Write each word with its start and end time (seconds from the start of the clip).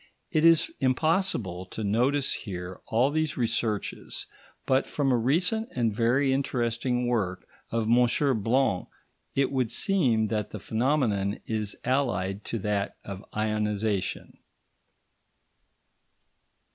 It 0.31 0.43
is 0.43 0.71
impossible 0.79 1.67
to 1.67 1.83
notice 1.83 2.33
here 2.33 2.81
all 2.87 3.11
these 3.11 3.37
researches, 3.37 4.25
but 4.65 4.87
from 4.87 5.11
a 5.11 5.15
recent 5.15 5.69
and 5.75 5.95
very 5.95 6.33
interesting 6.33 7.05
work 7.05 7.45
of 7.69 7.83
M. 7.87 8.41
Blanc, 8.41 8.87
it 9.35 9.51
would 9.51 9.71
seem 9.71 10.25
that 10.25 10.49
the 10.49 10.59
phenomenon 10.59 11.39
is 11.45 11.75
allied 11.85 12.43
to 12.45 12.57
that 12.57 12.95
of 13.03 13.23
ionisation. 13.33 14.37